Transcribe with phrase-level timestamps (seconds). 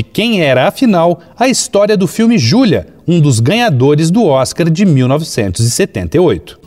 [0.00, 4.86] de quem era, afinal, a história do filme Júlia, um dos ganhadores do Oscar de
[4.86, 6.58] 1978.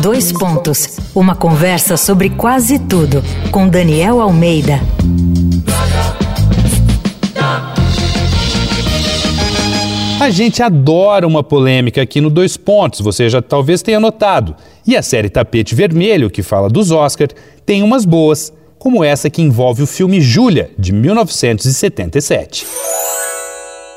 [0.00, 0.98] Dois pontos.
[1.14, 4.80] Uma conversa sobre quase tudo com Daniel Almeida.
[10.18, 14.54] A gente adora uma polêmica aqui no Dois Pontos, você já talvez tenha notado.
[14.86, 17.28] E a série Tapete Vermelho, que fala dos Oscar,
[17.66, 18.52] tem umas boas,
[18.82, 22.66] como essa que envolve o filme Júlia, de 1977.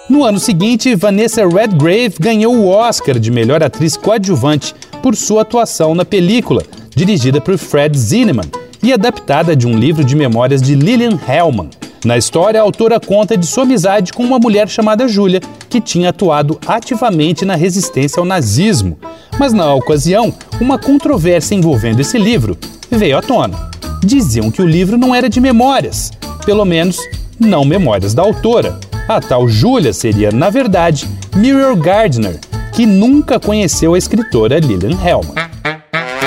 [0.07, 5.95] No ano seguinte, Vanessa Redgrave ganhou o Oscar de melhor atriz coadjuvante por sua atuação
[5.95, 6.61] na película,
[6.95, 8.47] dirigida por Fred Zinnemann
[8.83, 11.71] e adaptada de um livro de memórias de Lillian Hellman.
[12.05, 16.09] Na história, a autora conta de sua amizade com uma mulher chamada Júlia, que tinha
[16.09, 18.99] atuado ativamente na resistência ao nazismo.
[19.39, 22.55] Mas na ocasião, uma controvérsia envolvendo esse livro
[22.91, 23.73] veio à tona.
[24.05, 26.11] Diziam que o livro não era de memórias,
[26.45, 26.99] pelo menos
[27.39, 28.79] não memórias da autora.
[29.07, 32.39] A tal Júlia seria, na verdade, Muriel Gardner,
[32.71, 35.33] que nunca conheceu a escritora Lillian Hellman.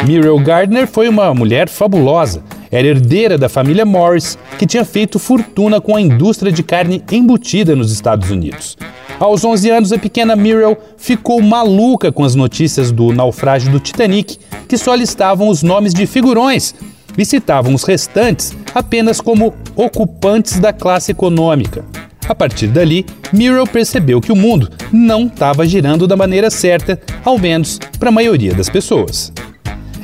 [0.04, 5.80] Muriel Gardner foi uma mulher fabulosa, era herdeira da família Morris, que tinha feito fortuna
[5.80, 8.76] com a indústria de carne embutida nos Estados Unidos.
[9.20, 14.38] Aos 11 anos, a pequena Muriel ficou maluca com as notícias do naufrágio do Titanic,
[14.68, 16.72] que só listavam os nomes de figurões
[17.16, 21.84] e citavam os restantes apenas como ocupantes da classe econômica.
[22.28, 27.38] A partir dali, Muriel percebeu que o mundo não estava girando da maneira certa, ao
[27.38, 29.32] menos para a maioria das pessoas.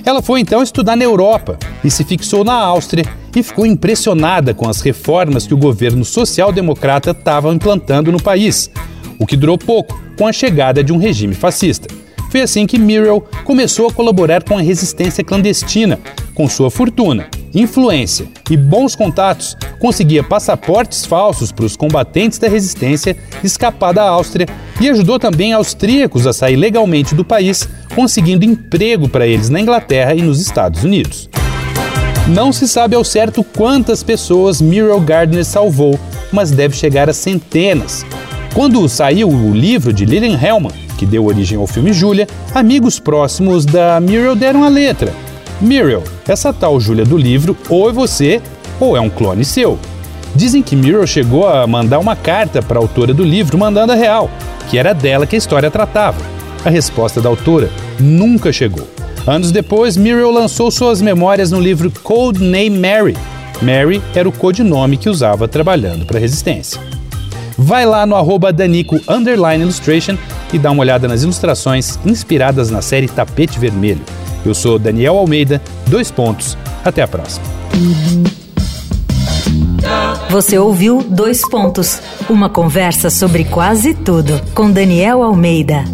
[0.04, 4.68] Ela foi então estudar na Europa e se fixou na Áustria e ficou impressionada com
[4.68, 8.70] as reformas que o governo social-democrata estava implantando no país,
[9.18, 11.88] o que durou pouco com a chegada de um regime fascista.
[12.30, 16.00] Foi assim que Muriel começou a colaborar com a resistência clandestina,
[16.34, 23.16] com sua fortuna, influência e bons contatos, conseguia passaportes falsos para os combatentes da resistência
[23.44, 24.48] escapar da Áustria
[24.80, 30.12] e ajudou também austríacos a sair legalmente do país, conseguindo emprego para eles na Inglaterra
[30.14, 31.30] e nos Estados Unidos.
[32.26, 36.00] Não se sabe ao certo quantas pessoas Muriel Gardner salvou,
[36.32, 38.04] mas deve chegar a centenas.
[38.54, 43.66] Quando saiu o livro de Lillian Hellman, que deu origem ao filme Julia, amigos próximos
[43.66, 45.12] da Muriel deram a letra.
[45.60, 48.40] Muriel, essa tal Júlia do livro ou é você
[48.78, 49.76] ou é um clone seu.
[50.36, 53.96] Dizem que Muriel chegou a mandar uma carta para a autora do livro mandando a
[53.96, 54.30] real,
[54.70, 56.22] que era dela que a história tratava.
[56.64, 58.86] A resposta da autora nunca chegou.
[59.26, 63.16] Anos depois, Muriel lançou suas memórias no livro Code Name Mary.
[63.60, 66.80] Mary era o codinome que usava trabalhando para a resistência.
[67.56, 69.00] Vai lá no arroba Danico
[69.58, 70.16] Illustration
[70.52, 74.02] e dá uma olhada nas ilustrações inspiradas na série Tapete Vermelho.
[74.44, 76.56] Eu sou Daniel Almeida, dois pontos.
[76.84, 77.44] Até a próxima.
[80.28, 85.84] Você ouviu Dois Pontos uma conversa sobre quase tudo com Daniel Almeida.